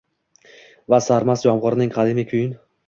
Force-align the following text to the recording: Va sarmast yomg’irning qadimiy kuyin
Va 0.93 1.01
sarmast 1.11 1.47
yomg’irning 1.51 1.97
qadimiy 2.01 2.29
kuyin 2.35 2.55